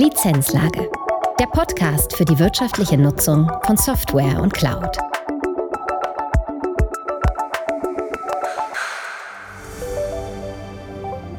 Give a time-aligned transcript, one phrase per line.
[0.00, 0.90] Lizenzlage.
[1.38, 4.96] Der Podcast für die wirtschaftliche Nutzung von Software und Cloud.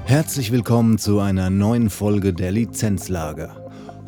[0.05, 3.49] Herzlich willkommen zu einer neuen Folge der Lizenzlage.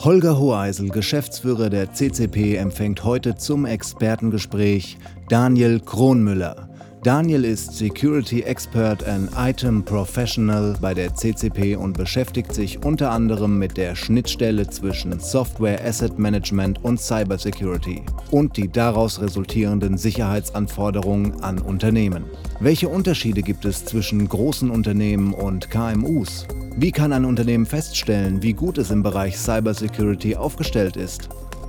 [0.04, 5.00] Holger Hoheisel, Geschäftsführer der CCP, empfängt heute zum Expertengespräch
[5.30, 6.70] Daniel Kronmüller,
[7.04, 13.60] Daniel ist Security Expert and Item Professional bei der CCP und beschäftigt sich unter anderem
[13.60, 21.60] mit der Schnittstelle zwischen Software Asset Management und Cybersecurity und die daraus resultierenden Sicherheitsanforderungen an
[21.60, 22.24] Unternehmen.
[22.62, 26.48] Welche Unterschiede gibt es zwischen großen Unternehmen und KMUs?
[26.78, 31.28] Wie kann ein Unternehmen feststellen, wie gut es im Bereich Cybersecurity aufgestellt ist?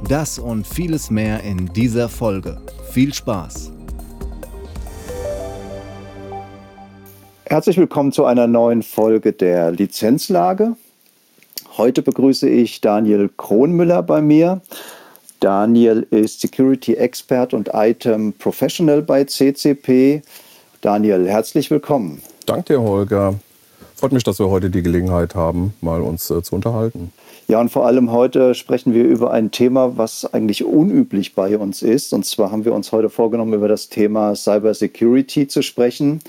[0.09, 2.61] Das und vieles mehr in dieser Folge.
[2.93, 3.74] Viel Spaß!
[7.47, 10.77] Herzlich willkommen zu einer neuen Folge der Lizenzlage.
[11.77, 14.63] Heute begrüße ich Daniel Kronmüller bei mir.
[15.41, 20.23] Daniel ist Security Expert und Item Professional bei CCP.
[20.81, 22.23] Daniel, herzlich willkommen.
[22.47, 23.35] Danke dir, Holger.
[23.95, 27.13] Freut mich, dass wir heute die Gelegenheit haben, mal uns äh, zu unterhalten.
[27.47, 31.83] Ja, und vor allem heute sprechen wir über ein Thema, was eigentlich unüblich bei uns
[31.83, 32.15] ist.
[32.15, 36.23] Und zwar haben wir uns heute vorgenommen, über das Thema Cybersecurity zu sprechen.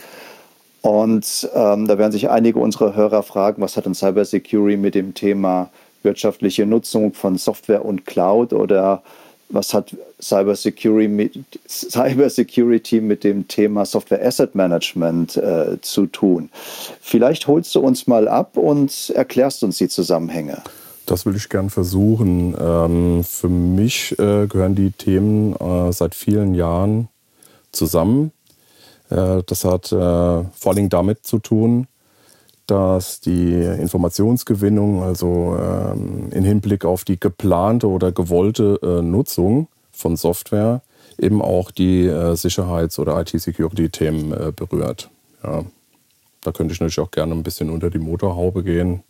[0.86, 5.16] Und ähm, da werden sich einige unserer Hörer fragen, was hat denn Cybersecurity mit dem
[5.16, 5.72] Thema
[6.04, 9.02] wirtschaftliche Nutzung von Software und Cloud oder
[9.50, 16.52] was hat Cybersecurity mit, Cybersecurity mit dem Thema Software Asset Management äh, zu tun?
[17.02, 20.62] Vielleicht holst du uns mal ab und erklärst uns die Zusammenhänge.
[21.08, 22.56] Das will ich gern versuchen.
[22.60, 27.08] Ähm, für mich äh, gehören die Themen äh, seit vielen Jahren
[27.72, 28.32] zusammen.
[29.10, 31.88] Äh, das hat äh, vor allem damit zu tun,
[32.68, 40.18] dass die Informationsgewinnung, also ähm, in Hinblick auf die geplante oder gewollte äh, Nutzung von
[40.18, 40.82] Software,
[41.18, 45.10] eben auch die Sicherheits- oder IT-Security-Themen berührt.
[45.42, 45.64] Ja.
[46.42, 49.02] Da könnte ich natürlich auch gerne ein bisschen unter die Motorhaube gehen.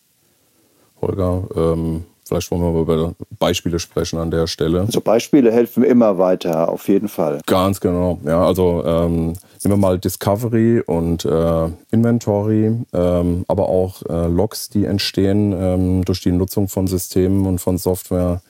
[1.02, 4.81] Holger, ähm, Vielleicht wollen wir mal über Beispiele sprechen an der Stelle.
[4.81, 7.40] Also Beispiele helfen immer weiter, auf jeden Fall.
[7.46, 8.19] Ganz genau.
[8.25, 14.69] Ja, also ähm, nehmen wir mal Discovery und äh, Inventory, ähm, aber auch äh, Logs,
[14.69, 18.42] die entstehen ähm, durch die Nutzung von Systemen und von Software.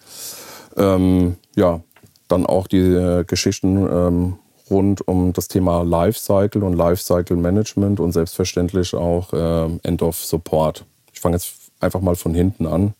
[0.77, 1.81] Ähm, ja,
[2.29, 4.33] dann auch die äh, Geschichten ähm,
[4.69, 10.85] rund um das Thema Lifecycle und Lifecycle Management und selbstverständlich auch äh, End of Support.
[11.13, 12.93] Ich fange jetzt einfach mal von hinten an.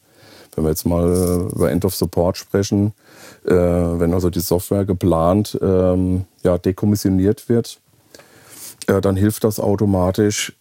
[0.55, 2.93] Wenn wir jetzt mal äh, über End of Support sprechen,
[3.45, 7.79] äh, wenn also die Software geplant ähm, ja, dekommissioniert wird,
[8.87, 10.53] äh, dann hilft das automatisch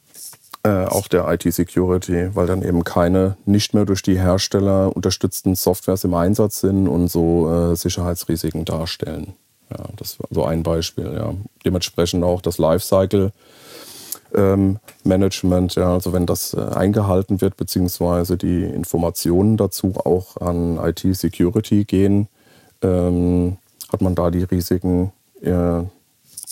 [0.64, 6.04] äh, auch der IT-Security, weil dann eben keine nicht mehr durch die Hersteller unterstützten Softwares
[6.04, 9.34] im Einsatz sind und so äh, Sicherheitsrisiken darstellen.
[9.70, 11.12] Ja, das war so ein Beispiel.
[11.14, 11.34] Ja.
[11.64, 13.32] Dementsprechend auch das Lifecycle
[14.34, 20.78] ähm, Management, ja, also wenn das äh, eingehalten wird, beziehungsweise die Informationen dazu auch an
[20.78, 22.28] IT-Security gehen,
[22.82, 23.58] ähm,
[23.92, 25.12] hat man da die Risiken
[25.42, 25.82] äh,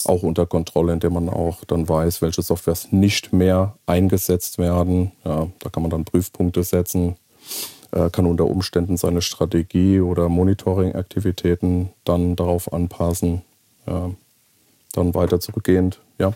[0.04, 5.12] auch unter Kontrolle, indem man auch dann weiß, welche Softwares nicht mehr eingesetzt werden.
[5.24, 7.16] Ja, da kann man dann Prüfpunkte setzen,
[7.92, 13.42] äh, kann unter Umständen seine Strategie oder Monitoring-Aktivitäten dann darauf anpassen.
[13.86, 14.10] Ja,
[14.92, 16.32] dann weiter zurückgehend, ja.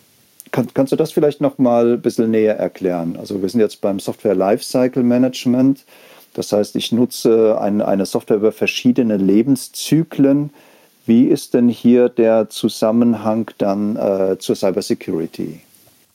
[0.56, 3.18] Kann, kannst du das vielleicht noch mal ein bisschen näher erklären?
[3.18, 5.84] Also wir sind jetzt beim Software Lifecycle Management.
[6.32, 10.48] Das heißt, ich nutze ein, eine Software über verschiedene Lebenszyklen.
[11.04, 15.60] Wie ist denn hier der Zusammenhang dann äh, zur Cybersecurity?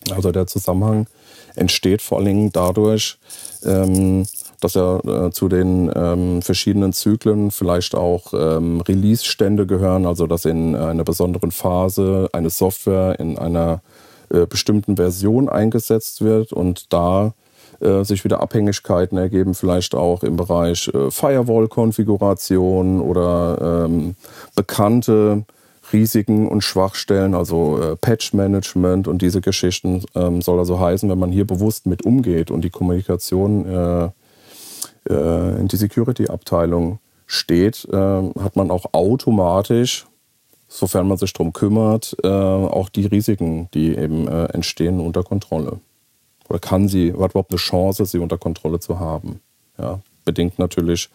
[0.10, 1.06] Also der Zusammenhang
[1.54, 3.20] entsteht vor allen Dingen dadurch,
[3.64, 4.26] ähm,
[4.60, 10.46] dass er äh, zu den ähm, verschiedenen Zyklen vielleicht auch ähm, Release-Stände gehören, also dass
[10.46, 13.82] in einer besonderen Phase eine Software in einer
[14.32, 17.34] äh, bestimmten Version eingesetzt wird und da
[17.82, 24.16] äh, sich wieder Abhängigkeiten ergeben, vielleicht auch im Bereich äh, Firewall-Konfiguration oder ähm,
[24.56, 25.46] bekannte
[25.92, 31.32] Risiken und Schwachstellen, also äh, Patch-Management und diese Geschichten ähm, soll also heißen, wenn man
[31.32, 34.10] hier bewusst mit umgeht und die Kommunikation äh,
[35.10, 40.06] äh, in die Security-Abteilung steht, äh, hat man auch automatisch
[40.72, 45.80] sofern man sich darum kümmert, äh, auch die Risiken, die eben äh, entstehen, unter Kontrolle.
[46.50, 49.42] Oder kann sie, hat überhaupt eine Chance, sie unter Kontrolle zu haben.
[49.78, 51.10] Ja, bedingt natürlich,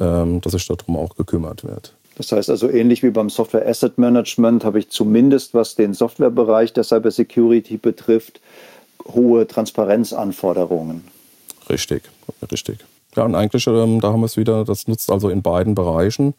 [0.00, 1.94] ähm, dass sich darum auch gekümmert wird.
[2.16, 6.72] Das heißt also, ähnlich wie beim Software Asset Management habe ich zumindest, was den Softwarebereich
[6.72, 8.40] der Cybersecurity betrifft,
[9.06, 11.04] hohe Transparenzanforderungen.
[11.68, 12.04] Richtig,
[12.50, 12.78] richtig.
[13.16, 16.34] ja, und eigentlich, ähm, da haben wir es wieder, das nutzt also in beiden Bereichen.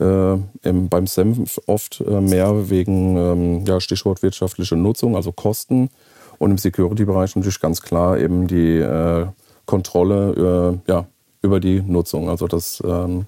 [0.00, 5.90] Äh, im, beim SEM oft äh, mehr wegen ähm, ja, Stichwort wirtschaftliche Nutzung, also Kosten.
[6.38, 9.26] Und im Security-Bereich natürlich ganz klar eben die äh,
[9.66, 11.06] Kontrolle äh, ja,
[11.42, 12.30] über die Nutzung.
[12.30, 13.26] Also dass ähm,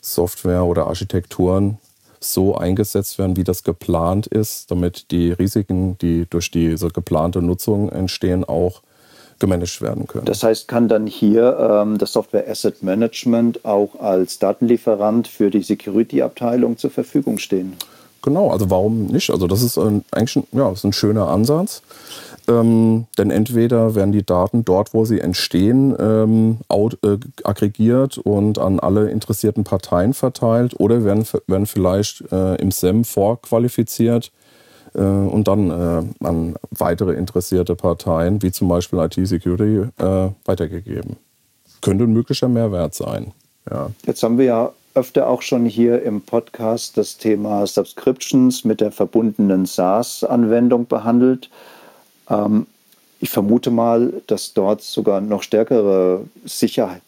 [0.00, 1.78] Software oder Architekturen
[2.18, 7.90] so eingesetzt werden, wie das geplant ist, damit die Risiken, die durch diese geplante Nutzung
[7.90, 8.82] entstehen, auch
[9.42, 10.24] gemanagt werden können.
[10.24, 15.62] Das heißt, kann dann hier ähm, das Software Asset Management auch als Datenlieferant für die
[15.62, 17.74] Security-Abteilung zur Verfügung stehen?
[18.22, 19.30] Genau, also warum nicht?
[19.30, 21.82] Also das ist ein, eigentlich ein, ja, ist ein schöner Ansatz.
[22.48, 28.58] Ähm, denn entweder werden die Daten dort, wo sie entstehen, ähm, out, äh, aggregiert und
[28.58, 34.30] an alle interessierten Parteien verteilt oder werden, werden vielleicht äh, im SEM vorqualifiziert
[35.00, 41.16] und dann äh, an weitere interessierte Parteien, wie zum Beispiel IT-Security, äh, weitergegeben.
[41.80, 43.32] Könnte ein möglicher Mehrwert sein.
[43.70, 43.90] Ja.
[44.06, 48.92] Jetzt haben wir ja öfter auch schon hier im Podcast das Thema Subscriptions mit der
[48.92, 51.48] verbundenen SaaS-Anwendung behandelt.
[52.28, 52.66] Ähm,
[53.20, 57.02] ich vermute mal, dass dort sogar noch stärkere Sicherheit,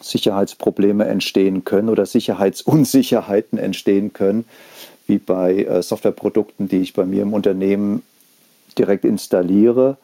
[0.00, 4.44] Sicherheitsprobleme entstehen können oder Sicherheitsunsicherheiten entstehen können,
[5.10, 8.02] wie bei äh, Softwareprodukten, die ich bei mir im Unternehmen
[8.78, 9.98] direkt installiere.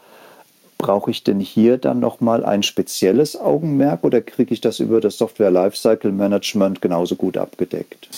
[0.79, 5.17] Brauche ich denn hier dann nochmal ein spezielles Augenmerk oder kriege ich das über das
[5.17, 8.09] Software Lifecycle Management genauso gut abgedeckt?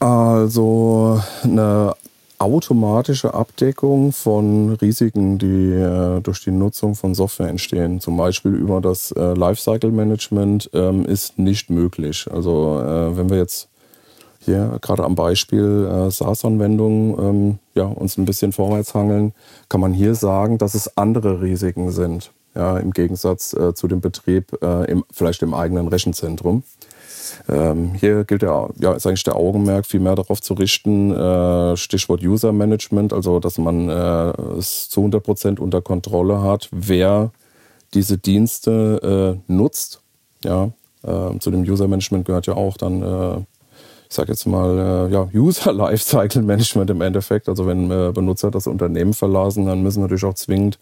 [0.00, 1.94] Also eine
[2.38, 8.82] automatische Abdeckung von Risiken, die äh, durch die Nutzung von Software entstehen, zum Beispiel über
[8.82, 12.26] das äh, Lifecycle Management, ähm, ist nicht möglich.
[12.30, 12.82] Also
[13.14, 13.68] wenn wir jetzt
[14.44, 19.32] hier gerade am Beispiel äh, SaaS-Anwendungen ähm, ja, uns ein bisschen vorwärts hangeln,
[19.68, 24.00] kann man hier sagen, dass es andere Risiken sind, ja, im Gegensatz äh, zu dem
[24.00, 26.62] Betrieb äh, im, vielleicht im eigenen Rechenzentrum.
[27.48, 31.76] Ähm, hier gilt der, ja, ist eigentlich der Augenmerk viel mehr darauf zu richten, äh,
[31.76, 37.30] Stichwort User Management, also dass man äh, es zu 100 Prozent unter Kontrolle hat, wer
[37.94, 40.00] diese Dienste äh, nutzt.
[40.44, 40.70] Ja,
[41.02, 43.40] äh, zu dem User Management gehört ja auch dann, äh,
[44.14, 47.48] ich sage jetzt mal, äh, ja, User Lifecycle Management im Endeffekt.
[47.48, 50.78] Also wenn Benutzer das Unternehmen verlassen, dann müssen natürlich auch zwingend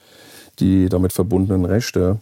[0.58, 2.18] die damit verbundenen Rechte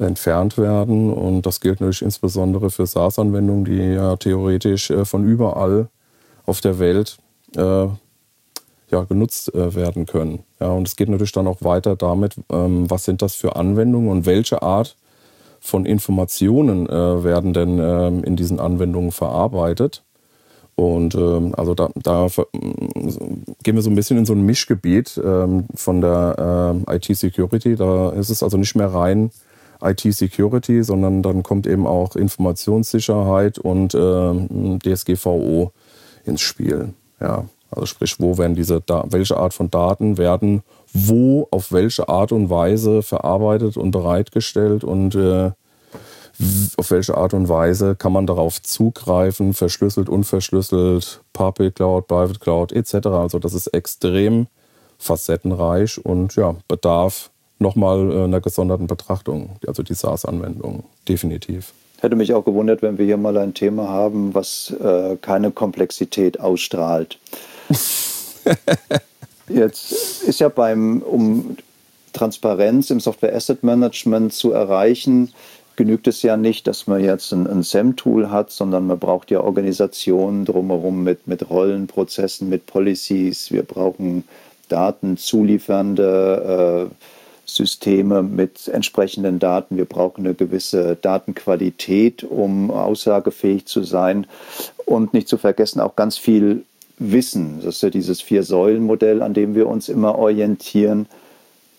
[0.00, 1.12] entfernt werden.
[1.12, 5.88] Und das gilt natürlich insbesondere für SaaS-Anwendungen, die ja theoretisch äh, von überall
[6.46, 7.18] auf der Welt
[7.56, 7.88] äh,
[8.90, 10.44] ja, genutzt äh, werden können.
[10.58, 14.08] Ja, und es geht natürlich dann auch weiter damit, ähm, was sind das für Anwendungen
[14.08, 14.96] und welche Art
[15.60, 20.02] von Informationen äh, werden denn ähm, in diesen Anwendungen verarbeitet.
[20.74, 22.28] Und ähm, also da, da
[23.62, 27.76] gehen wir so ein bisschen in so ein Mischgebiet ähm, von der ähm, IT-Security.
[27.76, 29.30] Da ist es also nicht mehr rein
[29.82, 35.72] IT-Security, sondern dann kommt eben auch Informationssicherheit und äh, DSGVO
[36.24, 36.94] ins Spiel.
[37.20, 40.62] Ja, also sprich, wo werden diese, da welche Art von Daten werden
[40.92, 45.50] wo, auf welche Art und Weise verarbeitet und bereitgestellt und äh,
[46.76, 52.72] auf welche Art und Weise kann man darauf zugreifen, verschlüsselt, unverschlüsselt, Public Cloud, Private Cloud
[52.72, 53.06] etc.
[53.08, 54.46] Also das ist extrem
[54.98, 61.72] facettenreich und ja, bedarf nochmal äh, einer gesonderten Betrachtung, also die SaaS-Anwendung, definitiv.
[62.00, 66.40] Hätte mich auch gewundert, wenn wir hier mal ein Thema haben, was äh, keine Komplexität
[66.40, 67.18] ausstrahlt.
[69.52, 71.56] Jetzt ist ja beim, um
[72.12, 75.32] Transparenz im Software Asset Management zu erreichen,
[75.76, 79.40] genügt es ja nicht, dass man jetzt ein, ein SEM-Tool hat, sondern man braucht ja
[79.40, 83.50] Organisationen drumherum mit, mit Rollenprozessen, mit Policies.
[83.50, 84.24] Wir brauchen
[84.68, 86.94] Daten zuliefernde äh,
[87.44, 89.76] Systeme mit entsprechenden Daten.
[89.76, 94.26] Wir brauchen eine gewisse Datenqualität, um aussagefähig zu sein.
[94.86, 96.64] Und nicht zu vergessen auch ganz viel
[97.00, 97.60] Wissen.
[97.64, 101.06] Das ist ja dieses Vier-Säulen-Modell, an dem wir uns immer orientieren.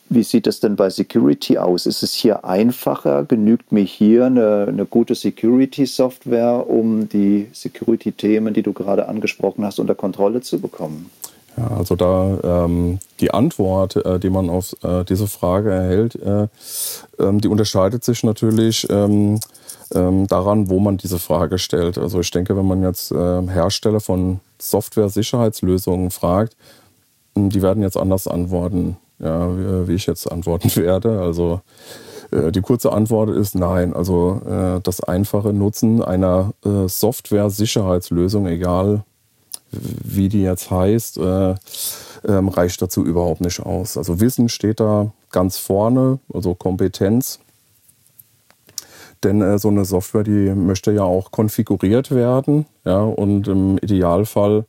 [0.09, 1.85] Wie sieht es denn bei Security aus?
[1.85, 3.23] Ist es hier einfacher?
[3.23, 9.79] Genügt mir hier eine, eine gute Security-Software, um die Security-Themen, die du gerade angesprochen hast,
[9.79, 11.09] unter Kontrolle zu bekommen?
[11.55, 16.47] Ja, also da ähm, die Antwort, äh, die man auf äh, diese Frage erhält, äh,
[17.19, 19.39] ähm, die unterscheidet sich natürlich ähm,
[19.93, 21.97] ähm daran, wo man diese Frage stellt.
[21.97, 26.55] Also ich denke, wenn man jetzt ähm, Hersteller von Software-Sicherheitslösungen fragt,
[27.35, 31.19] hm, die werden jetzt anders antworten, ja, wie, ich jetzt antworten werde.
[31.21, 31.61] Also
[32.31, 33.93] äh, die kurze Antwort ist nein.
[33.93, 39.03] Also äh, das einfache Nutzen einer äh, Software-Sicherheitslösung, egal
[39.71, 41.55] wie die jetzt heißt, äh,
[42.27, 43.97] ähm, reicht dazu überhaupt nicht aus.
[43.97, 47.39] Also Wissen steht da ganz vorne, also Kompetenz.
[49.23, 52.65] Denn äh, so eine Software, die möchte ja auch konfiguriert werden.
[52.85, 54.65] Ja, und im Idealfall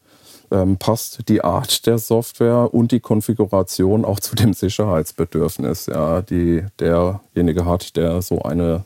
[0.50, 6.64] ähm, passt die Art der Software und die Konfiguration auch zu dem Sicherheitsbedürfnis, ja, die
[6.78, 8.84] derjenige hat, der so eine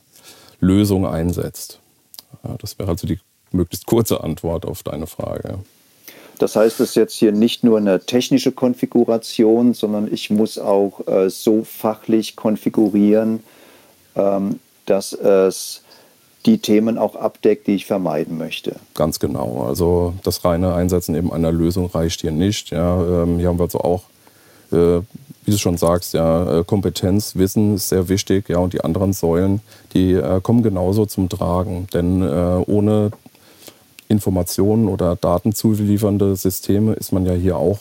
[0.61, 1.81] Lösung einsetzt.
[2.45, 3.19] Ja, das wäre also die
[3.51, 5.59] möglichst kurze Antwort auf deine Frage.
[6.39, 11.07] Das heißt, es ist jetzt hier nicht nur eine technische Konfiguration, sondern ich muss auch
[11.09, 13.43] äh, so fachlich konfigurieren,
[14.15, 15.83] ähm, dass es
[16.47, 18.77] die Themen auch abdeckt, die ich vermeiden möchte.
[18.95, 19.65] Ganz genau.
[19.69, 22.71] Also das reine Einsetzen eben einer Lösung reicht hier nicht.
[22.71, 24.05] Ja, ähm, hier haben wir also auch,
[24.71, 25.01] äh,
[25.45, 28.49] wie du schon sagst, ja, äh, Kompetenz, Wissen ist sehr wichtig.
[28.49, 29.61] Ja, und die anderen Säulen,
[29.93, 31.89] die äh, kommen genauso zum Tragen.
[31.93, 32.23] Denn
[32.67, 33.11] ohne
[34.09, 37.81] Informationen oder Daten zuliefernde Systeme ist man ja hier auch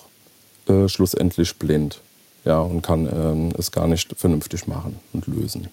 [0.87, 2.01] schlussendlich blind.
[2.43, 5.67] Ja, und kann ähm, es gar nicht vernünftig machen und lösen.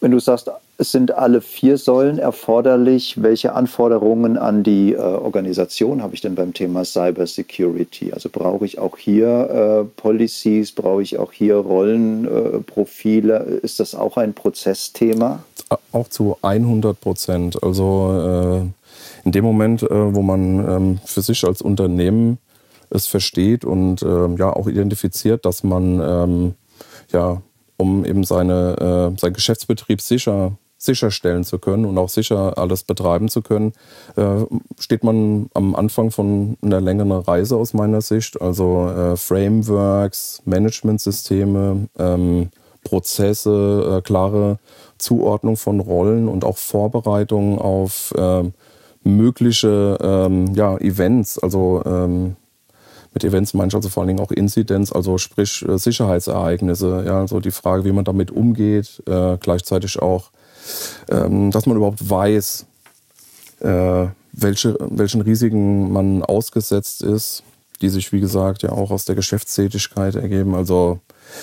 [0.00, 0.48] Wenn du sagst,
[0.80, 6.36] es sind alle vier Säulen erforderlich, welche Anforderungen an die äh, Organisation habe ich denn
[6.36, 8.12] beim Thema Cyber Security?
[8.12, 13.60] Also brauche ich auch hier äh, Policies, brauche ich auch hier Rollenprofile?
[13.60, 15.42] Äh, Ist das auch ein Prozessthema?
[15.90, 17.60] Auch zu 100 Prozent.
[17.60, 22.38] Also äh, in dem Moment, äh, wo man ähm, für sich als Unternehmen
[22.90, 26.54] es versteht und ähm, ja auch identifiziert, dass man ähm,
[27.12, 27.42] ja
[27.78, 33.28] um eben seine, äh, seinen Geschäftsbetrieb sicher sicherstellen zu können und auch sicher alles betreiben
[33.28, 33.72] zu können,
[34.16, 34.44] äh,
[34.78, 38.40] steht man am Anfang von einer längeren Reise aus meiner Sicht.
[38.40, 42.50] Also äh, Frameworks, Managementsysteme, ähm,
[42.84, 44.58] Prozesse, äh, klare
[44.98, 48.44] Zuordnung von Rollen und auch Vorbereitung auf äh,
[49.02, 52.36] mögliche ähm, ja, Events, also ähm,
[53.18, 57.20] mit Events meine ich also vor allen Dingen auch Inzidenz, also sprich äh, Sicherheitsereignisse, ja,
[57.20, 60.30] also die Frage, wie man damit umgeht, äh, gleichzeitig auch,
[61.10, 62.66] ähm, dass man überhaupt weiß,
[63.60, 67.42] äh, welche, welchen Risiken man ausgesetzt ist,
[67.80, 70.54] die sich, wie gesagt, ja auch aus der Geschäftstätigkeit ergeben.
[70.54, 71.00] Also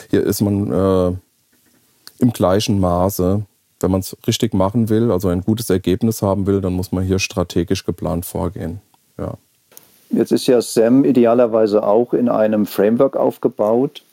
[0.10, 1.14] hier ist man äh,
[2.20, 3.46] im gleichen Maße
[3.82, 7.04] wenn man es richtig machen will, also ein gutes Ergebnis haben will, dann muss man
[7.04, 8.80] hier strategisch geplant vorgehen.
[9.18, 9.38] Ja.
[10.10, 14.04] Jetzt ist ja SAM idealerweise auch in einem Framework aufgebaut.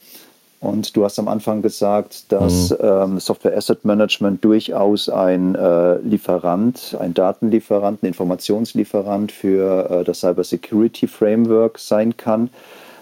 [0.63, 2.77] Und du hast am Anfang gesagt, dass mhm.
[2.81, 10.21] ähm, Software Asset Management durchaus ein äh, Lieferant, ein Datenlieferant, ein Informationslieferant für äh, das
[10.21, 12.49] Cyber Security Framework sein kann.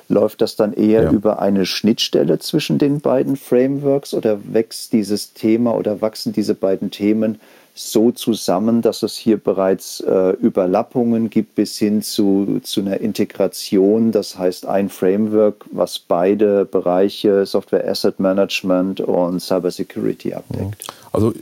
[0.08, 1.10] Läuft das dann eher ja.
[1.10, 6.90] über eine Schnittstelle zwischen den beiden Frameworks oder wächst dieses Thema oder wachsen diese beiden
[6.90, 7.40] Themen
[7.74, 14.12] so zusammen, dass es hier bereits äh, Überlappungen gibt bis hin zu, zu einer Integration,
[14.12, 20.86] das heißt ein Framework, was beide Bereiche Software Asset Management und Cyber Security abdeckt?
[21.12, 21.32] Also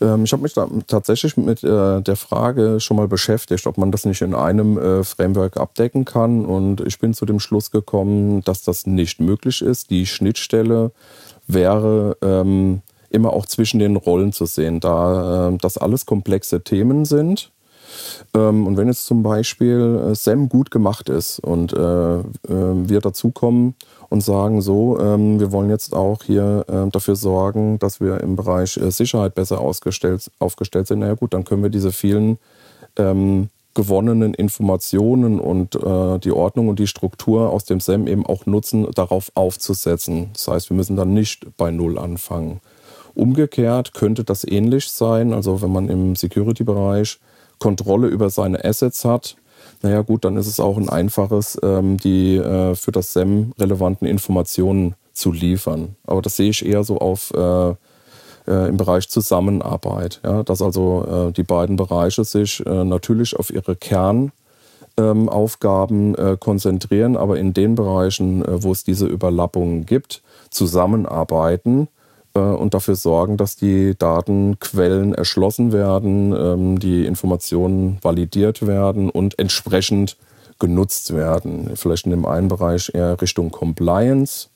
[0.00, 3.90] ähm, ich habe mich da tatsächlich mit äh, der Frage schon mal beschäftigt, ob man
[3.90, 6.44] das nicht in einem äh, Framework abdecken kann.
[6.44, 9.90] Und ich bin zu dem Schluss gekommen, dass das nicht möglich ist.
[9.90, 10.92] Die Schnittstelle
[11.46, 17.04] wäre ähm, immer auch zwischen den Rollen zu sehen, da äh, das alles komplexe Themen
[17.04, 17.50] sind.
[18.34, 23.00] Ähm, und wenn jetzt zum Beispiel äh, SAM gut gemacht ist und äh, äh, wir
[23.00, 23.74] dazukommen
[24.08, 28.36] und sagen so, ähm, wir wollen jetzt auch hier äh, dafür sorgen, dass wir im
[28.36, 30.22] Bereich äh, Sicherheit besser aufgestellt
[30.86, 30.98] sind.
[30.98, 32.38] Na ja gut, dann können wir diese vielen
[32.96, 38.44] ähm, gewonnenen Informationen und äh, die Ordnung und die Struktur aus dem SEM eben auch
[38.44, 40.30] nutzen, darauf aufzusetzen.
[40.32, 42.60] Das heißt, wir müssen dann nicht bei Null anfangen.
[43.18, 47.18] Umgekehrt könnte das ähnlich sein, also wenn man im Security-Bereich
[47.58, 49.34] Kontrolle über seine Assets hat,
[49.82, 54.06] naja gut, dann ist es auch ein einfaches, ähm, die äh, für das SEM relevanten
[54.06, 55.96] Informationen zu liefern.
[56.06, 61.32] Aber das sehe ich eher so auf äh, äh, im Bereich Zusammenarbeit, ja, dass also
[61.36, 64.30] die beiden Bereiche sich natürlich auf ihre Kernaufgaben
[64.96, 71.88] ähm, äh, konzentrieren, aber in den Bereichen, wo es diese Überlappungen gibt, zusammenarbeiten
[72.38, 80.16] und dafür sorgen, dass die Datenquellen erschlossen werden, ähm, die Informationen validiert werden und entsprechend
[80.58, 81.70] genutzt werden.
[81.74, 84.48] Vielleicht in dem einen Bereich eher Richtung Compliance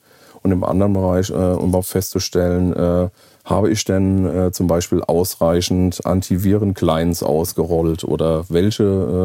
[0.43, 3.09] und im anderen Bereich, äh, um auch festzustellen, äh,
[3.45, 8.85] habe ich denn zum Beispiel ausreichend Antiviren-Clients ausgerollt oder welche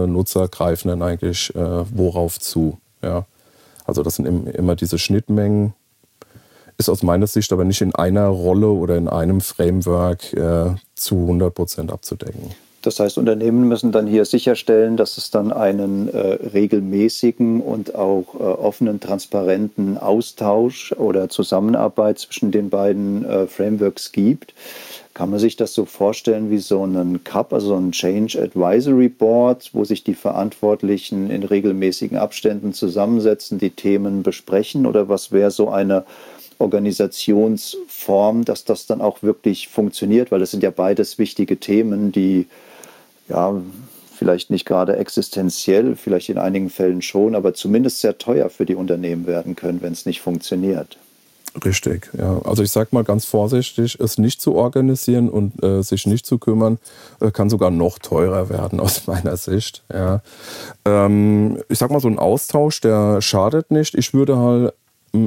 [0.10, 2.80] Nutzer greifen denn eigentlich worauf zu?
[3.86, 5.76] Also das sind immer diese Schnittmengen,
[6.78, 11.16] ist aus meiner Sicht aber nicht in einer Rolle oder in einem Framework äh, zu
[11.16, 12.52] 100 Prozent abzudecken.
[12.84, 18.36] Das heißt, Unternehmen müssen dann hier sicherstellen, dass es dann einen äh, regelmäßigen und auch
[18.36, 24.54] äh, offenen, transparenten Austausch oder Zusammenarbeit zwischen den beiden äh, Frameworks gibt.
[25.16, 29.72] Kann man sich das so vorstellen wie so einen CAP, also ein Change Advisory Board,
[29.74, 34.86] wo sich die Verantwortlichen in regelmäßigen Abständen zusammensetzen, die Themen besprechen?
[34.86, 36.06] Oder was wäre so eine
[36.60, 40.32] Organisationsform, dass das dann auch wirklich funktioniert?
[40.32, 42.48] Weil es sind ja beides wichtige Themen, die
[43.30, 43.62] ja
[44.18, 48.76] vielleicht nicht gerade existenziell, vielleicht in einigen Fällen schon, aber zumindest sehr teuer für die
[48.76, 50.98] Unternehmen werden können, wenn es nicht funktioniert.
[51.64, 52.40] Richtig, ja.
[52.44, 56.38] Also ich sage mal ganz vorsichtig, es nicht zu organisieren und äh, sich nicht zu
[56.38, 56.78] kümmern,
[57.20, 59.84] äh, kann sogar noch teurer werden aus meiner Sicht.
[59.92, 60.22] Ja.
[60.86, 63.96] Ähm, ich sag mal, so ein Austausch, der schadet nicht.
[63.96, 64.74] Ich würde halt,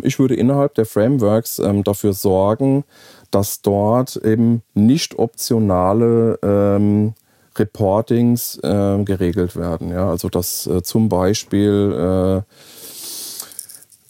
[0.02, 2.84] ich würde innerhalb der Frameworks ähm, dafür sorgen,
[3.30, 7.14] dass dort eben nicht optionale ähm,
[7.56, 9.90] Reportings äh, geregelt werden.
[9.90, 10.10] Ja?
[10.10, 12.44] Also dass äh, zum Beispiel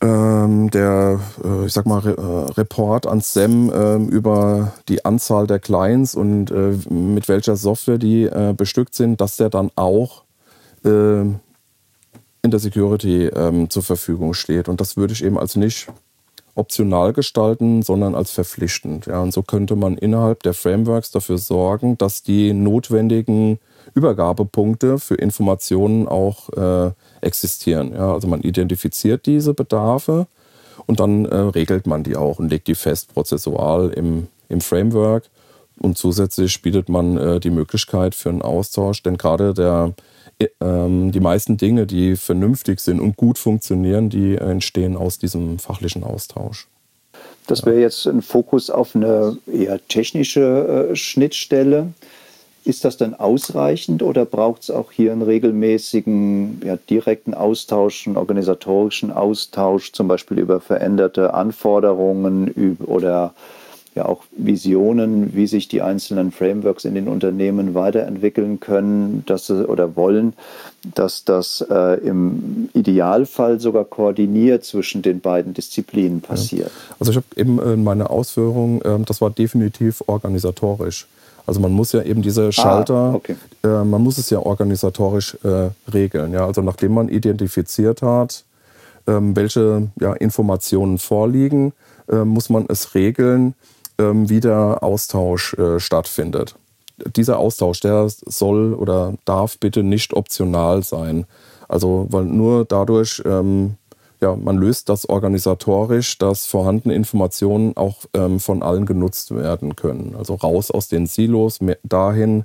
[0.03, 5.47] äh, ähm, der, äh, ich sag mal, äh, Report an SEM äh, über die Anzahl
[5.47, 10.25] der Clients und äh, mit welcher Software die bestückt sind, dass der dann auch
[12.43, 14.69] in der Security ähm, zur Verfügung steht.
[14.69, 15.89] Und das würde ich eben als nicht
[16.55, 19.07] optional gestalten, sondern als verpflichtend.
[19.07, 23.59] Ja, und so könnte man innerhalb der Frameworks dafür sorgen, dass die notwendigen
[23.95, 27.93] Übergabepunkte für Informationen auch äh, existieren.
[27.93, 30.27] Ja, also man identifiziert diese Bedarfe
[30.87, 35.25] und dann äh, regelt man die auch und legt die fest prozessual im, im Framework.
[35.81, 39.95] Und zusätzlich bietet man äh, die Möglichkeit für einen Austausch, denn gerade der,
[40.61, 46.05] ähm, die meisten Dinge, die vernünftig sind und gut funktionieren, die entstehen aus diesem fachlichen
[46.05, 46.69] Austausch.
[47.47, 51.93] Das wäre jetzt ein Fokus auf eine eher technische äh, Schnittstelle.
[52.65, 58.19] Ist das dann ausreichend oder braucht es auch hier einen regelmäßigen ja, direkten Austausch, einen
[58.19, 63.35] organisatorischen Austausch, zum Beispiel über veränderte Anforderungen oder
[63.95, 69.69] ja auch Visionen, wie sich die einzelnen Frameworks in den Unternehmen weiterentwickeln können dass, sie,
[69.69, 70.35] oder wollen,
[70.95, 76.71] dass das äh, im Idealfall sogar koordiniert zwischen den beiden Disziplinen passiert.
[76.99, 81.07] Also ich habe eben in meiner Ausführung, äh, das war definitiv organisatorisch.
[81.47, 83.35] Also man muss ja eben diese ah, Schalter, ah, okay.
[83.65, 86.33] äh, man muss es ja organisatorisch äh, regeln.
[86.33, 86.47] Ja?
[86.47, 88.45] Also nachdem man identifiziert hat,
[89.09, 91.73] ähm, welche ja, Informationen vorliegen,
[92.09, 93.55] äh, muss man es regeln,
[94.01, 96.55] ähm, wie der Austausch äh, stattfindet.
[97.17, 101.27] Dieser Austausch, der soll oder darf bitte nicht optional sein.
[101.69, 103.77] Also weil nur dadurch ähm,
[104.21, 110.15] ja, man löst das organisatorisch, dass vorhandene Informationen auch ähm, von allen genutzt werden können.
[110.17, 112.45] Also raus aus den Silos, dahin,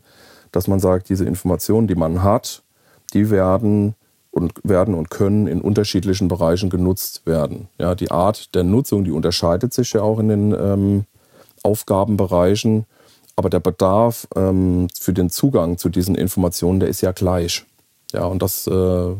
[0.51, 2.63] dass man sagt, diese Informationen, die man hat,
[3.13, 3.95] die werden
[4.31, 7.67] und werden und können in unterschiedlichen Bereichen genutzt werden.
[7.77, 11.05] Ja, die Art der Nutzung, die unterscheidet sich ja auch in den ähm,
[11.65, 12.85] Aufgabenbereichen,
[13.35, 17.65] aber der Bedarf ähm, für den Zugang zu diesen Informationen, der ist ja gleich.
[18.13, 19.15] Ja, und das äh,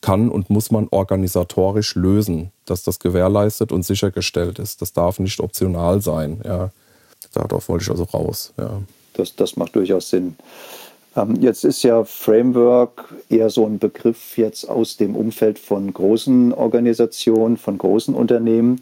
[0.00, 4.82] kann und muss man organisatorisch lösen, dass das gewährleistet und sichergestellt ist.
[4.82, 6.40] Das darf nicht optional sein.
[6.44, 6.70] Ja.
[7.32, 8.52] Darauf wollte ich also raus.
[8.58, 8.80] Ja.
[9.14, 10.36] Das, das macht durchaus Sinn.
[11.16, 16.52] Ähm, jetzt ist ja Framework eher so ein Begriff jetzt aus dem Umfeld von großen
[16.54, 18.80] Organisationen, von großen Unternehmen.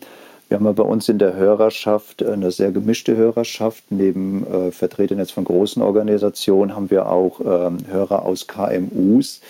[0.48, 3.84] Wir haben ja bei uns in der Hörerschaft eine sehr gemischte Hörerschaft.
[3.90, 9.40] Neben äh, Vertretern jetzt von großen Organisationen haben wir auch ähm, Hörer aus KMUs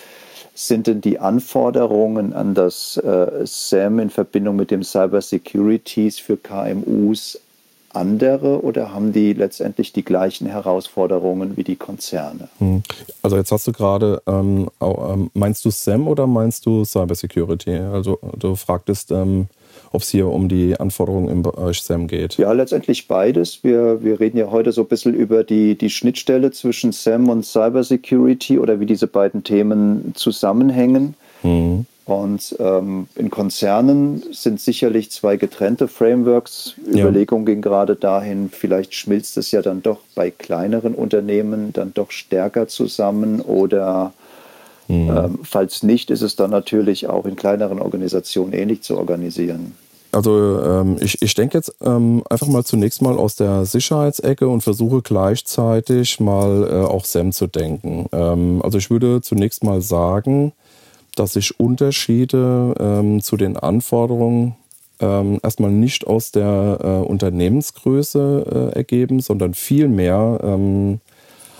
[0.57, 6.35] sind denn die Anforderungen an das äh, SAM in Verbindung mit dem Cyber Securities für
[6.35, 7.39] KMUs
[7.93, 12.49] andere oder haben die letztendlich die gleichen Herausforderungen wie die Konzerne?
[12.57, 12.81] Hm.
[13.21, 17.77] Also jetzt hast du gerade, ähm, ähm, meinst du SAM oder meinst du Cyber Security?
[17.77, 19.47] Also du fragtest, ähm,
[19.91, 22.37] ob es hier um die Anforderungen im Bereich SAM geht.
[22.37, 23.63] Ja, letztendlich beides.
[23.63, 27.45] Wir, wir reden ja heute so ein bisschen über die, die Schnittstelle zwischen SAM und
[27.45, 31.15] Cybersecurity oder wie diese beiden Themen zusammenhängen.
[31.43, 31.85] Mhm.
[32.07, 36.75] Und ähm, in Konzernen sind sicherlich zwei getrennte Frameworks.
[36.89, 37.01] Ja.
[37.01, 42.11] Überlegung ging gerade dahin, vielleicht schmilzt es ja dann doch bei kleineren Unternehmen dann doch
[42.11, 44.13] stärker zusammen oder
[44.87, 45.09] Mhm.
[45.09, 49.73] Ähm, falls nicht, ist es dann natürlich auch in kleineren Organisationen ähnlich zu organisieren.
[50.11, 54.61] Also ähm, ich, ich denke jetzt ähm, einfach mal zunächst mal aus der Sicherheitsecke und
[54.61, 58.07] versuche gleichzeitig mal äh, auch SEM zu denken.
[58.13, 60.53] Ähm, also ich würde zunächst mal sagen,
[61.15, 64.55] dass sich Unterschiede ähm, zu den Anforderungen
[64.99, 70.99] ähm, erstmal nicht aus der äh, Unternehmensgröße äh, ergeben, sondern vielmehr ähm,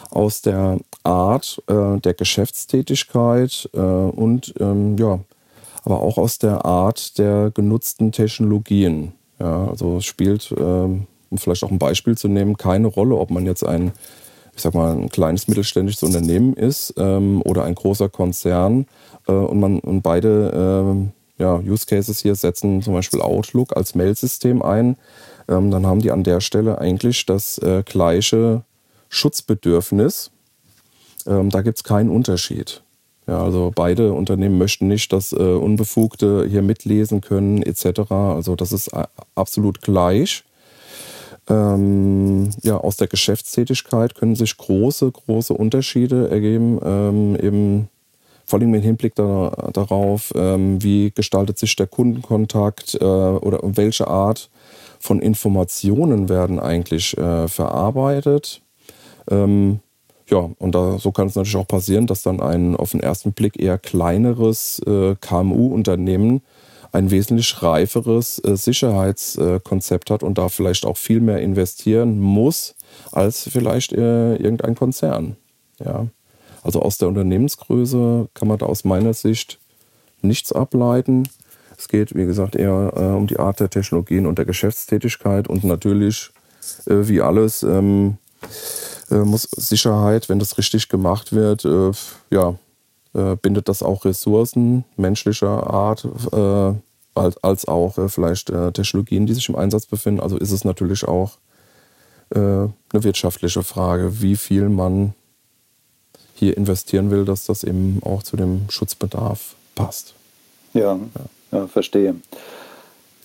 [0.10, 5.20] aus der Art äh, der Geschäftstätigkeit äh, und ähm, ja,
[5.84, 9.13] aber auch aus der Art der genutzten Technologien.
[9.39, 13.32] Ja, also es spielt ähm, um vielleicht auch ein Beispiel zu nehmen, keine Rolle, ob
[13.32, 13.91] man jetzt ein,
[14.56, 18.88] ich sag mal, ein kleines mittelständisches Unternehmen ist ähm, oder ein großer Konzern
[19.28, 23.93] äh, und man und beide äh, ja, Use Cases hier setzen zum Beispiel Outlook als
[23.93, 24.98] Mail-System ein,
[25.48, 28.63] ähm, dann haben die an der Stelle eigentlich das äh, gleiche
[29.10, 30.32] Schutzbedürfnis.
[31.26, 32.84] Ähm, da gibt es keinen Unterschied.
[33.28, 38.12] Ja, also beide Unternehmen möchten nicht, dass äh, Unbefugte hier mitlesen können etc.
[38.12, 38.89] Also das ist
[39.36, 40.43] absolut gleich.
[41.50, 46.80] Ähm, ja, aus der Geschäftstätigkeit können sich große, große Unterschiede ergeben.
[46.84, 47.89] Ähm, eben
[48.46, 54.08] vor allem im Hinblick da, darauf, ähm, wie gestaltet sich der Kundenkontakt äh, oder welche
[54.08, 54.50] Art
[55.00, 58.62] von Informationen werden eigentlich äh, verarbeitet.
[59.30, 59.80] Ähm,
[60.30, 63.32] ja, und da, so kann es natürlich auch passieren, dass dann ein auf den ersten
[63.32, 66.42] Blick eher kleineres äh, KMU-Unternehmen
[66.92, 72.76] ein wesentlich reiferes äh, Sicherheitskonzept hat und da vielleicht auch viel mehr investieren muss
[73.12, 75.38] als vielleicht äh, irgendein Konzern.
[75.84, 76.08] Ja.
[76.63, 79.60] Also aus der Unternehmensgröße kann man da aus meiner Sicht
[80.22, 81.30] nichts ableiten.
[81.78, 85.63] Es geht, wie gesagt, eher äh, um die Art der Technologien und der Geschäftstätigkeit und
[85.63, 86.32] natürlich,
[86.88, 88.27] äh, wie alles, ähm, äh,
[89.10, 91.91] muss Sicherheit, wenn das richtig gemacht wird, äh,
[92.29, 92.55] ja,
[93.13, 96.73] äh, bindet das auch Ressourcen menschlicher Art äh,
[97.15, 100.21] als, als auch äh, vielleicht äh, Technologien, die sich im Einsatz befinden.
[100.21, 101.38] Also ist es natürlich auch
[102.29, 105.13] eine wirtschaftliche Frage, wie viel man
[106.33, 110.13] hier investieren will, dass das eben auch zu dem Schutzbedarf passt.
[110.73, 110.99] Ja, ja.
[111.53, 112.15] ja verstehe.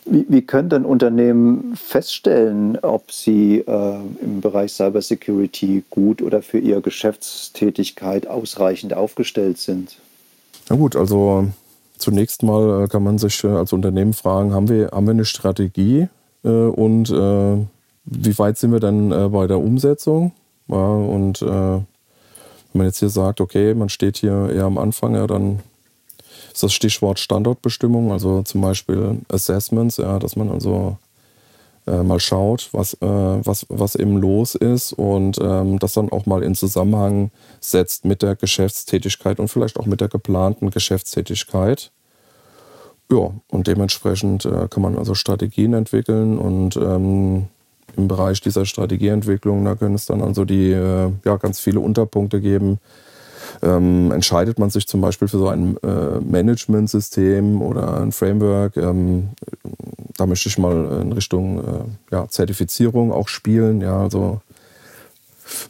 [0.05, 6.59] Wie, wie können denn Unternehmen feststellen, ob sie äh, im Bereich Cybersecurity gut oder für
[6.59, 9.99] ihre Geschäftstätigkeit ausreichend aufgestellt sind?
[10.69, 11.47] Na gut, also
[11.99, 15.25] zunächst mal äh, kann man sich äh, als Unternehmen fragen, haben wir, haben wir eine
[15.25, 16.09] Strategie
[16.45, 17.57] äh, und äh,
[18.05, 20.33] wie weit sind wir dann äh, bei der Umsetzung?
[20.69, 21.85] Ja, und wenn
[22.73, 25.59] man jetzt hier sagt, okay, man steht hier eher am Anfang, ja, dann
[26.53, 30.99] ist das Stichwort Standortbestimmung, also zum Beispiel Assessments, ja, dass man also
[31.87, 36.27] äh, mal schaut, was, äh, was, was eben los ist und ähm, das dann auch
[36.27, 41.91] mal in Zusammenhang setzt mit der Geschäftstätigkeit und vielleicht auch mit der geplanten Geschäftstätigkeit.
[43.11, 47.49] Ja, und dementsprechend äh, kann man also Strategien entwickeln und ähm,
[47.97, 52.41] im Bereich dieser Strategieentwicklung, da können es dann also die äh, ja, ganz viele Unterpunkte
[52.41, 52.79] geben,
[53.61, 59.31] ähm, entscheidet man sich zum Beispiel für so ein äh, Management-System oder ein Framework, ähm,
[60.17, 63.81] da möchte ich mal in Richtung äh, ja, Zertifizierung auch spielen.
[63.81, 64.41] Ja, also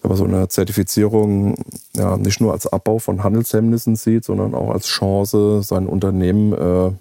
[0.01, 1.57] wenn man so eine Zertifizierung
[1.97, 6.93] ja, nicht nur als Abbau von Handelshemmnissen sieht, sondern auch als Chance, sein Unternehmen äh,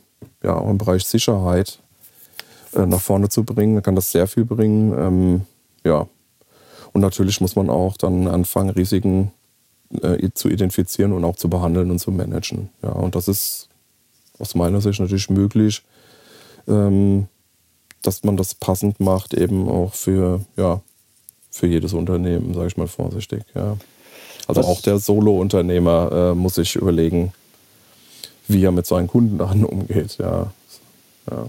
[0.46, 1.80] ja, auch im Bereich Sicherheit
[2.74, 4.94] äh, nach vorne zu bringen, dann kann das sehr viel bringen.
[4.98, 5.42] Ähm,
[5.84, 6.08] ja.
[6.94, 9.32] Und natürlich muss man auch dann anfangen, Risiken
[10.02, 12.70] äh, zu identifizieren und auch zu behandeln und zu managen.
[12.82, 13.70] Ja, und das ist
[14.40, 15.84] aus meiner Sicht natürlich möglich,
[16.68, 17.28] ähm,
[18.02, 20.82] dass man das passend macht, eben auch für, ja,
[21.52, 23.44] für jedes Unternehmen, sage ich mal vorsichtig.
[23.54, 23.78] Ja.
[24.48, 24.68] Also Was?
[24.68, 27.34] auch der Solo-Unternehmer äh, muss sich überlegen,
[28.48, 30.18] wie er mit seinen Kunden dann umgeht.
[30.18, 30.52] Ja.
[31.30, 31.48] ja.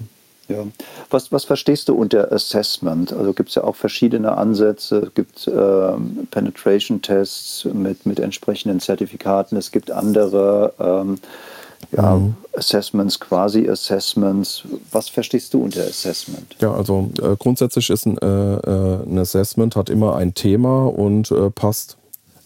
[0.53, 0.67] Ja.
[1.11, 3.13] Was, was verstehst du unter Assessment?
[3.13, 4.99] Also gibt es ja auch verschiedene Ansätze.
[4.99, 9.57] Es gibt ähm, Penetration-Tests mit, mit entsprechenden Zertifikaten.
[9.57, 11.19] Es gibt andere ähm,
[11.91, 12.35] ja, mhm.
[12.57, 14.65] Assessments, quasi-Assessments.
[14.91, 16.57] Was verstehst du unter Assessment?
[16.61, 21.31] Ja, also äh, grundsätzlich ist ein, äh, äh ein, Assessment hat immer ein Thema und
[21.31, 21.97] äh, passt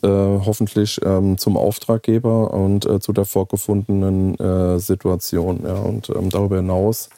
[0.02, 4.36] äh, hoffentlich ähm, zum Auftraggeber und äh, zu der vorgefundenen
[4.78, 5.60] Situation.
[5.64, 7.08] Ja, und ähm, darüber hinaus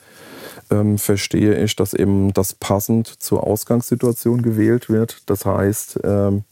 [0.70, 5.22] ähm, verstehe ich, dass eben das passend zur Ausgangssituation gewählt wird.
[5.26, 6.44] Das heißt, ähm,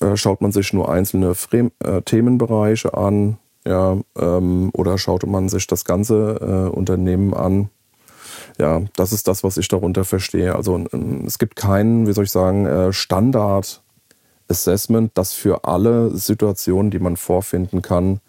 [0.00, 5.48] äh, schaut man sich nur einzelne Frame äh, Themenbereiche an, ja, ähm, oder schaut man
[5.48, 7.70] sich das ganze äh, Unternehmen an.
[8.58, 10.54] Ja, das ist das, was ich darunter verstehe.
[10.54, 10.84] Also
[11.26, 13.82] es gibt keinen, wie soll ich sagen, äh, Standard
[14.48, 18.20] Assessment, das für alle Situationen, die man vorfinden kann,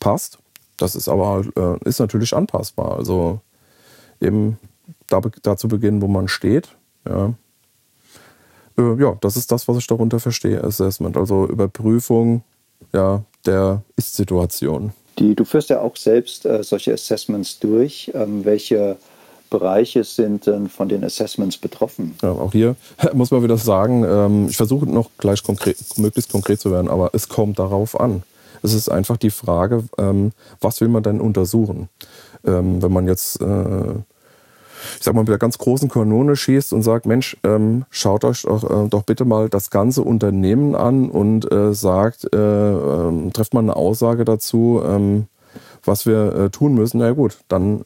[0.00, 0.38] passt.
[0.76, 2.96] Das ist aber äh, ist natürlich anpassbar.
[2.96, 3.40] Also
[4.20, 4.58] eben
[5.06, 6.68] da, da zu beginnen, wo man steht.
[7.08, 7.34] Ja.
[8.78, 11.16] Äh, ja, das ist das, was ich darunter verstehe, Assessment.
[11.16, 12.42] Also Überprüfung
[12.92, 14.92] ja, der Ist-Situation.
[15.16, 18.10] du führst ja auch selbst äh, solche Assessments durch.
[18.14, 18.96] Ähm, welche
[19.50, 22.16] Bereiche sind denn von den Assessments betroffen?
[22.22, 22.76] Ja, auch hier
[23.12, 27.10] muss man wieder sagen, ähm, ich versuche noch gleich konkret, möglichst konkret zu werden, aber
[27.12, 28.22] es kommt darauf an.
[28.62, 31.88] Es ist einfach die Frage, ähm, was will man denn untersuchen?
[32.46, 33.94] Ähm, wenn man jetzt äh,
[34.98, 38.42] ich sag mal, mit der ganz großen Kanone schießt und sagt, Mensch, ähm, schaut euch
[38.42, 43.54] doch, äh, doch, bitte mal das ganze Unternehmen an und äh, sagt, äh, ähm, trefft
[43.54, 45.26] mal eine Aussage dazu, ähm,
[45.84, 46.98] was wir äh, tun müssen.
[46.98, 47.84] Na gut, dann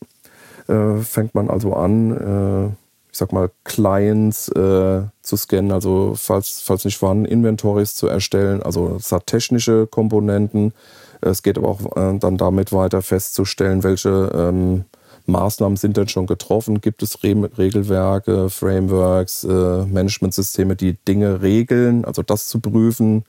[0.68, 2.66] äh, fängt man also an, äh,
[3.12, 8.62] ich sag mal, Clients zu scannen, also falls, falls nicht vorhanden, Inventories zu erstellen.
[8.62, 10.73] Also es hat technische Komponenten.
[11.21, 11.81] Es geht aber auch
[12.19, 14.85] dann damit weiter festzustellen, welche ähm,
[15.31, 16.81] Maßnahmen sind denn schon getroffen?
[16.81, 22.05] Gibt es Re Regelwerke, Frameworks, äh, Managementsysteme, die Dinge regeln?
[22.05, 23.25] Also das zu prüfen.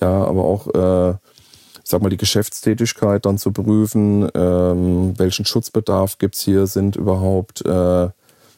[0.00, 4.28] Ja, aber auch, äh, ich sag mal, die Geschäftstätigkeit dann zu prüfen.
[4.34, 6.66] Ähm, welchen Schutzbedarf gibt es hier?
[6.66, 8.08] Sind überhaupt äh,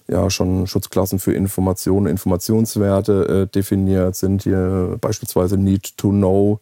[0.09, 4.16] ja schon Schutzklassen für Informationen, Informationswerte äh, definiert?
[4.16, 6.61] Sind hier beispielsweise Need to Know?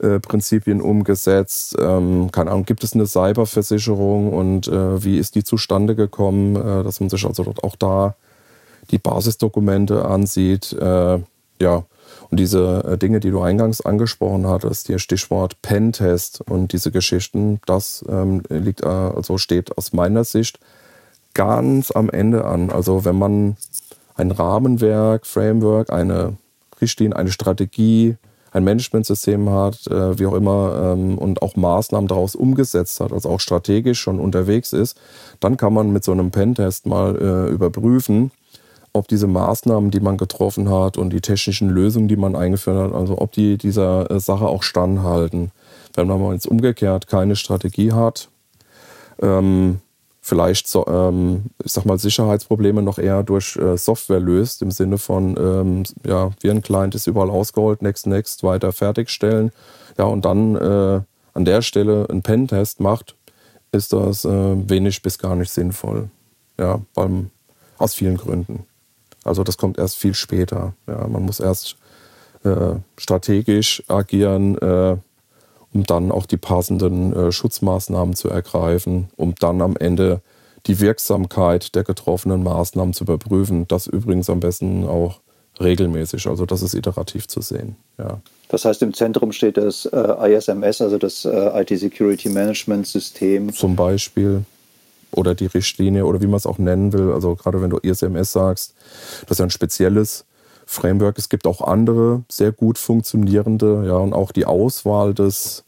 [0.00, 1.76] Äh, Prinzipien umgesetzt?
[1.80, 6.84] Ähm, keine Ahnung, gibt es eine Cyberversicherung und äh, wie ist die zustande gekommen, äh,
[6.84, 8.14] dass man sich also dort auch da
[8.90, 10.72] die Basisdokumente ansieht?
[10.72, 11.18] Äh,
[11.60, 11.84] ja,
[12.30, 17.60] und diese äh, Dinge, die du eingangs angesprochen hattest, hier Stichwort Pentest und diese Geschichten,
[17.66, 20.60] das ähm, liegt also steht aus meiner Sicht
[21.34, 22.70] ganz am Ende an.
[22.70, 23.56] Also wenn man
[24.14, 26.36] ein Rahmenwerk, Framework, eine
[26.80, 28.16] Richtlinie, eine Strategie,
[28.52, 33.28] ein Managementsystem hat, äh, wie auch immer, ähm, und auch Maßnahmen daraus umgesetzt hat, also
[33.28, 34.98] auch strategisch schon unterwegs ist,
[35.40, 38.30] dann kann man mit so einem Pentest mal äh, überprüfen,
[38.92, 42.94] ob diese Maßnahmen, die man getroffen hat und die technischen Lösungen, die man eingeführt hat,
[42.94, 45.50] also ob die dieser äh, Sache auch standhalten.
[45.94, 48.28] Wenn man jetzt umgekehrt keine Strategie hat,
[49.20, 49.80] ähm,
[50.28, 54.98] vielleicht, so, ähm, ich sag mal, Sicherheitsprobleme noch eher durch äh, Software löst, im Sinne
[54.98, 59.50] von, ähm, ja, Virenclient ist überall ausgeholt, next, next, weiter fertigstellen.
[59.96, 61.00] Ja, und dann äh,
[61.34, 63.16] an der Stelle einen Pentest macht,
[63.72, 66.08] ist das äh, wenig bis gar nicht sinnvoll.
[66.58, 67.30] Ja, beim,
[67.78, 68.64] aus vielen Gründen.
[69.24, 70.74] Also das kommt erst viel später.
[70.86, 71.76] Ja, man muss erst
[72.44, 74.96] äh, strategisch agieren, äh,
[75.72, 80.20] um dann auch die passenden äh, Schutzmaßnahmen zu ergreifen, um dann am Ende
[80.66, 83.66] die Wirksamkeit der getroffenen Maßnahmen zu überprüfen.
[83.68, 85.20] Das übrigens am besten auch
[85.60, 86.26] regelmäßig.
[86.26, 87.76] Also das ist iterativ zu sehen.
[87.98, 88.20] Ja.
[88.48, 93.52] Das heißt, im Zentrum steht das äh, ISMS, also das äh, IT Security Management System.
[93.52, 94.44] Zum Beispiel.
[95.10, 97.12] Oder die Richtlinie oder wie man es auch nennen will.
[97.12, 98.74] Also gerade wenn du ISMS sagst,
[99.22, 100.26] das ist ja ein spezielles
[100.68, 101.16] Framework.
[101.16, 105.64] Es gibt auch andere sehr gut funktionierende, ja, und auch die Auswahl des,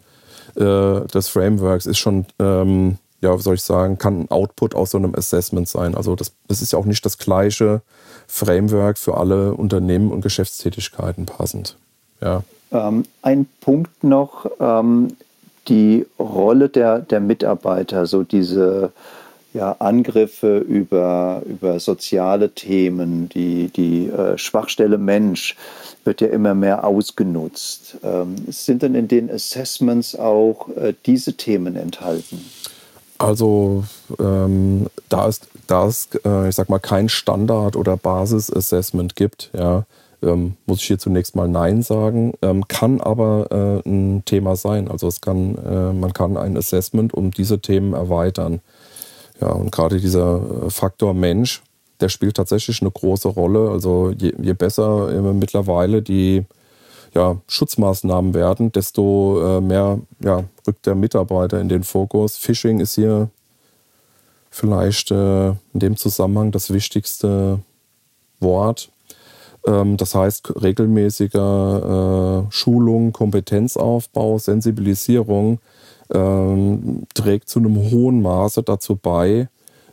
[0.57, 4.91] äh, des Frameworks ist schon, ähm, ja, wie soll ich sagen, kann ein Output aus
[4.91, 5.95] so einem Assessment sein.
[5.95, 7.81] Also das, das ist ja auch nicht das gleiche
[8.27, 11.77] Framework für alle Unternehmen und Geschäftstätigkeiten passend.
[12.21, 12.43] Ja.
[12.71, 15.17] Ähm, ein Punkt noch, ähm,
[15.69, 18.93] die Rolle der, der Mitarbeiter, so diese
[19.53, 25.57] ja, Angriffe über, über soziale Themen, die, die äh, Schwachstelle Mensch
[26.05, 27.99] wird ja immer mehr ausgenutzt.
[28.03, 32.45] Ähm, sind denn in den Assessments auch äh, diese Themen enthalten?
[33.19, 33.85] Also
[34.19, 39.85] ähm, da es, da es äh, ich sag mal, kein Standard- oder Basis-Assessment gibt, ja,
[40.23, 44.89] ähm, muss ich hier zunächst mal Nein sagen, ähm, kann aber äh, ein Thema sein.
[44.89, 48.61] Also es kann, äh, man kann ein Assessment um diese Themen erweitern.
[49.40, 51.62] Ja, und gerade dieser äh, Faktor Mensch,
[52.00, 53.70] der spielt tatsächlich eine große Rolle.
[53.70, 56.44] Also je, je besser mittlerweile die
[57.14, 62.37] ja, Schutzmaßnahmen werden, desto äh, mehr ja, rückt der Mitarbeiter in den Fokus.
[62.38, 63.29] Phishing ist hier
[64.50, 67.61] vielleicht äh, in dem Zusammenhang das wichtigste
[68.38, 68.90] Wort.
[69.66, 75.59] Ähm, das heißt regelmäßiger äh, Schulung, Kompetenzaufbau, Sensibilisierung
[76.12, 79.49] ähm, trägt zu einem hohen Maße dazu bei,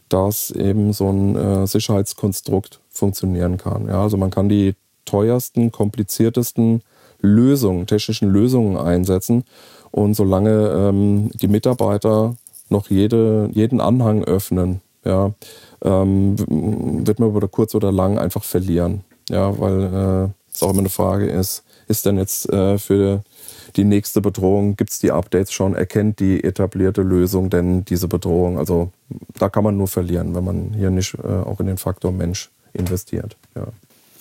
[0.10, 3.88] dass eben so ein äh, Sicherheitskonstrukt funktionieren kann.
[3.88, 4.75] Ja, also man kann die
[5.06, 6.82] teuersten, kompliziertesten
[7.19, 9.43] Lösungen, technischen Lösungen einsetzen
[9.91, 12.36] und solange ähm, die Mitarbeiter
[12.69, 15.32] noch jede, jeden Anhang öffnen, ja,
[15.84, 16.36] ähm,
[17.06, 19.03] wird man über kurz oder lang einfach verlieren.
[19.30, 23.23] Ja, weil äh, es auch immer eine Frage ist, ist denn jetzt äh, für
[23.75, 24.75] die nächste Bedrohung?
[24.75, 25.75] Gibt es die Updates schon?
[25.75, 28.57] Erkennt die etablierte Lösung denn diese Bedrohung?
[28.57, 28.91] Also
[29.38, 32.49] da kann man nur verlieren, wenn man hier nicht äh, auch in den Faktor Mensch
[32.73, 33.36] investiert.
[33.55, 33.67] Ja.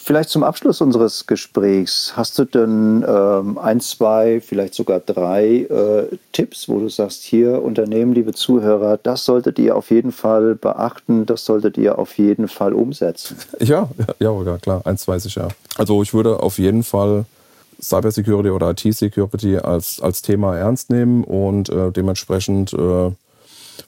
[0.07, 6.17] Vielleicht zum Abschluss unseres Gesprächs, hast du denn ähm, ein, zwei, vielleicht sogar drei äh,
[6.31, 11.27] Tipps, wo du sagst, hier Unternehmen, liebe Zuhörer, das solltet ihr auf jeden Fall beachten,
[11.27, 13.37] das solltet ihr auf jeden Fall umsetzen?
[13.59, 13.89] Ja,
[14.21, 15.49] ja, ja klar, eins weiß ich ja.
[15.77, 17.25] Also ich würde auf jeden Fall
[17.81, 23.11] Cybersecurity oder IT-Security als, als Thema ernst nehmen und äh, dementsprechend äh,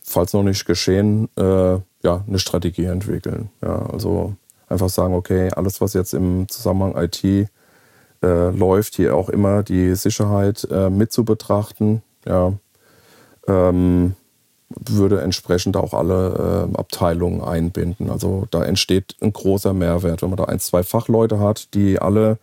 [0.03, 3.51] falls noch nicht geschehen, äh, ja, eine Strategie entwickeln.
[3.63, 4.35] Ja, also
[4.69, 7.49] einfach sagen, okay, alles, was jetzt im Zusammenhang IT äh,
[8.23, 12.03] läuft, hier auch immer die Sicherheit äh, mit zu betrachten.
[12.27, 12.53] Ja,
[13.47, 14.15] ähm,
[14.71, 18.11] würde entsprechend auch alle äh, Abteilungen einbinden.
[18.11, 22.39] Also da entsteht ein großer Mehrwert, wenn man da ein, zwei Fachleute hat, die alle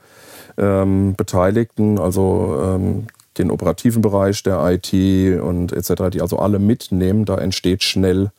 [0.58, 4.94] ähm, Beteiligten, also ähm, den operativen Bereich der IT
[5.41, 8.32] und etc., die also alle mitnehmen, da entsteht schnell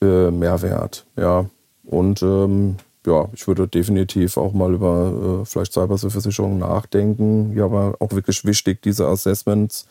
[0.00, 1.06] äh, Mehrwert.
[1.16, 1.46] Ja.
[1.84, 7.56] Und ähm, ja, ich würde definitiv auch mal über äh, vielleicht Cyberversicherung nachdenken.
[7.56, 9.86] Ja, aber auch wirklich wichtig, diese Assessments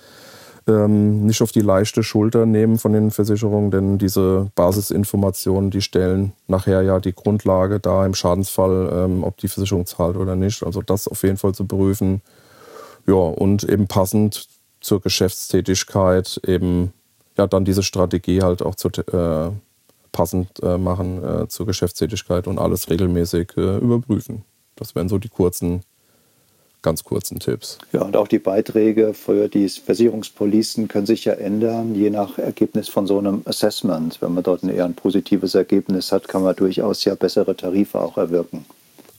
[0.67, 6.33] ähm, nicht auf die leichte Schulter nehmen von den Versicherungen, denn diese Basisinformationen, die stellen
[6.47, 10.63] nachher ja die Grundlage da im Schadensfall, ähm, ob die Versicherung zahlt oder nicht.
[10.63, 12.21] Also das auf jeden Fall zu prüfen.
[13.07, 14.47] Ja, und eben passend
[14.79, 16.93] zur Geschäftstätigkeit eben
[17.37, 19.51] ja dann diese Strategie halt auch zu, äh,
[20.11, 24.43] passend äh, machen äh, zur Geschäftstätigkeit und alles regelmäßig äh, überprüfen.
[24.75, 25.81] Das wären so die kurzen
[26.81, 27.77] ganz kurzen Tipps.
[27.91, 32.89] Ja, und auch die Beiträge für die Versicherungspolicen können sich ja ändern, je nach Ergebnis
[32.89, 34.21] von so einem Assessment.
[34.21, 37.99] Wenn man dort ein eher ein positives Ergebnis hat, kann man durchaus ja bessere Tarife
[37.99, 38.65] auch erwirken.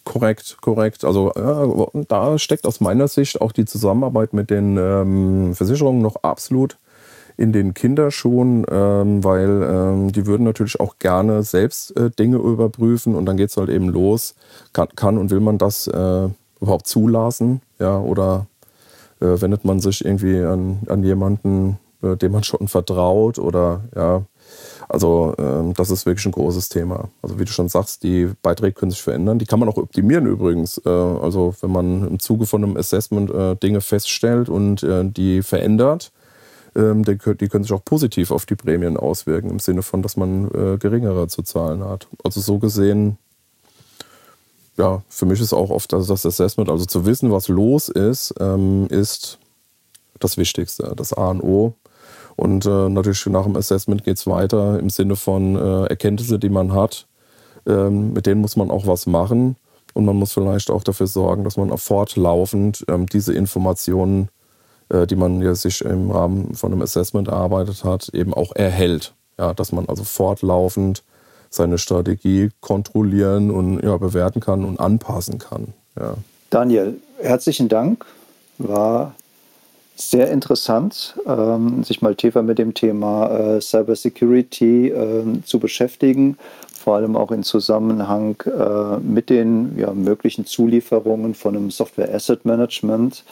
[0.04, 1.04] Korrekt, korrekt.
[1.04, 6.16] Also ja, da steckt aus meiner Sicht auch die Zusammenarbeit mit den ähm, Versicherungen noch
[6.22, 6.76] absolut
[7.36, 13.14] in den Kinderschuhen, ähm, weil ähm, die würden natürlich auch gerne selbst äh, Dinge überprüfen
[13.14, 14.34] und dann geht es halt eben los.
[14.72, 16.28] Kann, kann, und will man das äh,
[16.62, 17.60] überhaupt zulassen?
[17.78, 18.46] Ja, oder
[19.20, 23.38] äh, wendet man sich irgendwie an, an jemanden, äh, dem man schon vertraut?
[23.38, 24.22] Oder ja,
[24.88, 27.08] also äh, das ist wirklich ein großes Thema.
[27.20, 29.38] Also wie du schon sagst, die Beiträge können sich verändern.
[29.38, 30.80] Die kann man auch optimieren übrigens.
[30.84, 35.42] Äh, also wenn man im Zuge von einem Assessment äh, Dinge feststellt und äh, die
[35.42, 36.12] verändert,
[36.74, 40.16] ähm, die, die, können sich auch positiv auf die Prämien auswirken, im Sinne von, dass
[40.16, 40.48] man
[40.78, 42.08] geringere zu zahlen hat.
[42.24, 43.18] Also so gesehen
[44.82, 48.34] ja, für mich ist auch oft also das Assessment, also zu wissen, was los ist,
[48.40, 49.38] ähm, ist
[50.18, 51.74] das Wichtigste, das A und O.
[52.34, 56.48] Und äh, natürlich nach dem Assessment geht es weiter im Sinne von äh, Erkenntnisse, die
[56.48, 57.06] man hat.
[57.64, 59.54] Ähm, mit denen muss man auch was machen.
[59.94, 64.30] Und man muss vielleicht auch dafür sorgen, dass man fortlaufend ähm, diese Informationen,
[64.88, 69.14] äh, die man ja sich im Rahmen von einem Assessment erarbeitet hat, eben auch erhält.
[69.38, 71.04] Ja, dass man also fortlaufend
[71.54, 75.68] seine Strategie kontrollieren und ja, bewerten kann und anpassen kann.
[75.98, 76.14] Ja.
[76.50, 78.04] Daniel, herzlichen Dank.
[78.58, 79.14] War
[79.96, 86.38] sehr interessant, ähm, sich mal tiefer mit dem Thema äh, Cybersecurity äh, zu beschäftigen,
[86.74, 92.44] vor allem auch in Zusammenhang äh, mit den ja, möglichen Zulieferungen von einem Software Asset
[92.44, 93.24] Management.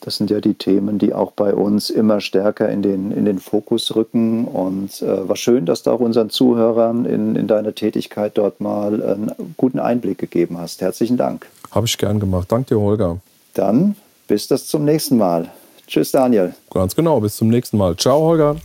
[0.00, 3.38] Das sind ja die Themen, die auch bei uns immer stärker in den, in den
[3.38, 4.44] Fokus rücken.
[4.46, 9.02] Und äh, war schön, dass du auch unseren Zuhörern in, in deine Tätigkeit dort mal
[9.02, 10.80] einen guten Einblick gegeben hast.
[10.80, 11.46] Herzlichen Dank.
[11.70, 12.50] Habe ich gern gemacht.
[12.50, 13.18] Danke dir, Holger.
[13.54, 13.96] Dann
[14.28, 15.50] bis das zum nächsten Mal.
[15.86, 16.54] Tschüss, Daniel.
[16.70, 17.96] Ganz genau, bis zum nächsten Mal.
[17.96, 18.56] Ciao, Holger.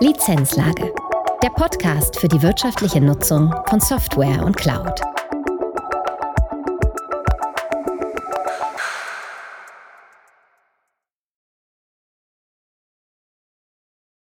[0.00, 0.92] Lizenzlage.
[1.42, 5.00] Der Podcast für die wirtschaftliche Nutzung von Software und Cloud.